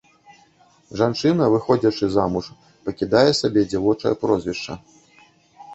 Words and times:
Жанчына, 1.01 1.43
выходзячы 1.55 2.05
замуж, 2.15 2.45
пакідае 2.89 3.27
сабе 3.43 3.61
дзявочае 3.71 4.15
прозвішча. 4.25 4.73